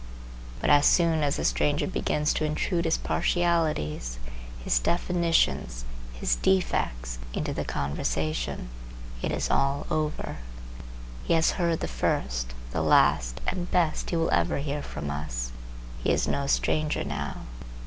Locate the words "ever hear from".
14.31-15.11